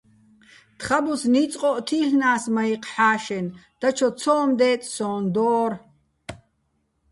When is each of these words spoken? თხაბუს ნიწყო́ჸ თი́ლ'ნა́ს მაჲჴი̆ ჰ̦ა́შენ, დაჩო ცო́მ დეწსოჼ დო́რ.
თხაბუს 0.79 1.21
ნიწყო́ჸ 1.33 1.79
თი́ლ'ნა́ს 1.87 2.43
მაჲჴი̆ 2.55 2.87
ჰ̦ა́შენ, 2.91 3.45
დაჩო 3.79 4.09
ცო́მ 4.19 4.49
დეწსოჼ 4.59 5.11
დო́რ. 5.35 5.71